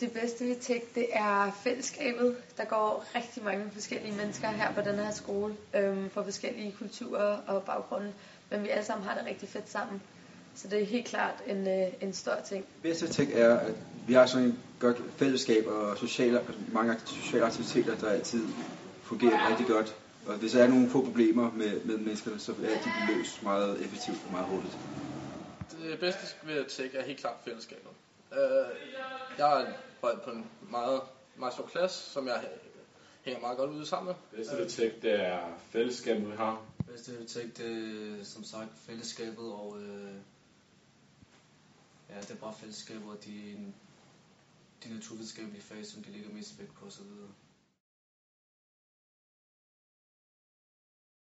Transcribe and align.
Det 0.00 0.12
bedste 0.12 0.44
ved 0.48 0.56
Tech, 0.60 0.84
det 0.94 1.06
er 1.12 1.52
fællesskabet. 1.64 2.36
Der 2.56 2.64
går 2.64 3.04
rigtig 3.14 3.44
mange 3.44 3.70
forskellige 3.72 4.14
mennesker 4.16 4.48
her 4.48 4.72
på 4.74 4.80
den 4.80 4.94
her 4.94 5.10
skole, 5.10 5.56
øhm, 5.74 6.10
fra 6.10 6.22
forskellige 6.22 6.74
kulturer 6.78 7.36
og 7.46 7.62
baggrunde, 7.62 8.12
men 8.50 8.62
vi 8.62 8.68
alle 8.68 8.84
sammen 8.84 9.06
har 9.08 9.18
det 9.18 9.26
rigtig 9.26 9.48
fedt 9.48 9.70
sammen. 9.70 10.02
Så 10.54 10.68
det 10.68 10.82
er 10.82 10.86
helt 10.86 11.06
klart 11.06 11.34
en, 11.46 11.68
øh, 11.68 11.92
en 12.00 12.12
stor 12.12 12.36
ting. 12.48 12.64
Det 12.74 12.82
bedste 12.82 13.04
ved 13.06 13.12
Tech 13.12 13.30
er, 13.34 13.56
at 13.56 13.74
vi 14.06 14.12
har 14.12 14.26
sådan 14.26 14.46
et 14.48 14.54
godt 14.80 14.96
fællesskab 15.16 15.66
og 15.66 15.98
sociale, 15.98 16.40
mange 16.72 16.96
sociale 17.06 17.44
aktiviteter, 17.44 17.96
der 17.98 18.10
altid 18.10 18.42
fungerer 19.02 19.50
rigtig 19.50 19.66
godt. 19.66 19.96
Og 20.26 20.34
hvis 20.34 20.52
der 20.52 20.62
er 20.62 20.68
nogle 20.68 20.90
få 20.90 21.04
problemer 21.04 21.52
med, 21.52 21.80
med 21.84 21.96
menneskerne, 21.98 22.38
så 22.38 22.52
er 22.52 22.56
de 22.56 23.14
løst 23.14 23.42
meget 23.42 23.84
effektivt 23.84 24.18
og 24.26 24.32
meget 24.32 24.46
hurtigt. 24.46 24.76
Det 25.82 26.00
bedste 26.00 26.20
ved 26.42 26.64
Tech 26.64 26.94
er 26.96 27.02
helt 27.04 27.18
klart 27.20 27.36
fællesskabet. 27.44 27.90
Uh, 28.32 28.38
jeg 29.38 29.62
er 29.62 29.72
på 30.24 30.30
en 30.30 30.50
meget, 30.70 31.00
meget 31.36 31.54
stor 31.54 31.66
klasse, 31.66 32.10
som 32.10 32.26
jeg 32.26 32.48
hænger 33.22 33.40
meget 33.40 33.56
godt 33.56 33.70
ud 33.70 33.84
sammen 33.84 34.06
med. 34.32 34.38
Det 34.44 34.50
bedste 34.58 34.82
Tech, 34.82 35.02
det 35.02 35.20
er 35.20 35.58
fællesskabet, 35.70 36.30
vi 36.30 36.36
har. 36.36 36.66
Det 36.78 36.86
bedste 36.86 37.26
Tech, 37.26 37.56
det 37.56 38.20
er 38.20 38.24
som 38.24 38.44
sagt 38.44 38.70
fællesskabet, 38.78 39.52
og 39.52 39.76
øh, 39.80 40.14
ja, 42.10 42.20
det 42.20 42.30
er 42.30 42.34
bare 42.34 42.54
fællesskabet 42.54 43.08
og 43.08 43.24
de, 43.24 43.56
de 44.84 44.94
naturvidenskabelige 44.94 45.62
fag, 45.62 45.86
som 45.86 46.02
de 46.02 46.10
ligger 46.10 46.30
mest 46.30 46.58
vægt 46.58 46.74
på 46.74 46.86
osv. 46.86 47.02